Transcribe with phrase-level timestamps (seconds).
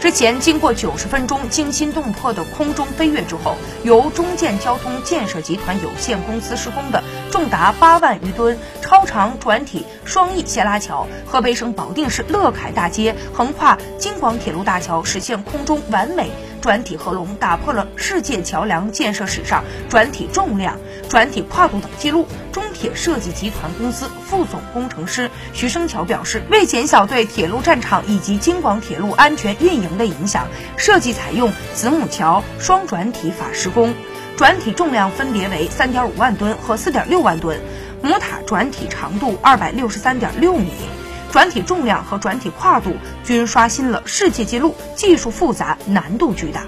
[0.00, 16.30] 之前经过九十分钟惊心动魄的空中飞跃之后，由中建交通建设集团有限公司施工的重达八万余吨超长转体双翼斜拉桥，河北省保定市乐凯大街横跨京广铁路大桥实现空中完美
[16.60, 20.78] 转体合龙，打破了世界桥梁建设史上转体重量、
[21.08, 22.26] 转体跨度等记录。
[22.52, 30.46] 中铁设计集团公司副总工程师徐生桥表示，为减小对铁路战场以及京广铁路安全运营的影响，
[30.76, 33.94] 设计采用子母桥双转体法施工，
[34.36, 37.60] 转体重量分别为三点五万吨和四点六万吨，
[38.02, 40.70] 母塔转体长度二百六十三点六米，
[41.32, 46.62] 转体重量和转体跨度均刷新了世界纪录，技术复杂，难度巨大。